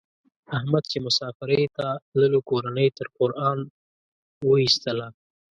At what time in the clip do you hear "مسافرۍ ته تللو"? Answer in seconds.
1.07-2.39